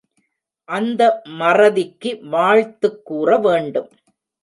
[0.69, 1.01] அந்த
[1.33, 3.89] மறதி க்கு வாழ்த்துக் கூறவேண்டும்.